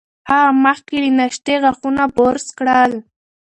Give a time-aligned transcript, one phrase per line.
[0.29, 2.91] هغه مخکې له ناشتې غاښونه برس کړل.